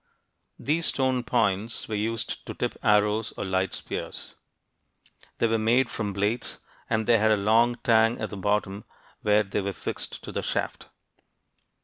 These 0.57 0.87
stone 0.87 1.21
points 1.21 1.87
were 1.87 1.93
used 1.93 2.43
to 2.47 2.55
tip 2.55 2.73
arrows 2.81 3.33
or 3.37 3.45
light 3.45 3.75
spears. 3.75 4.33
They 5.37 5.45
were 5.45 5.59
made 5.59 5.91
from 5.91 6.11
blades, 6.11 6.57
and 6.89 7.05
they 7.05 7.19
had 7.19 7.29
a 7.29 7.37
long 7.37 7.75
tang 7.83 8.19
at 8.19 8.31
the 8.31 8.35
bottom 8.37 8.85
where 9.21 9.43
they 9.43 9.61
were 9.61 9.73
fixed 9.73 10.23
to 10.23 10.31
the 10.31 10.41
shaft. 10.41 10.89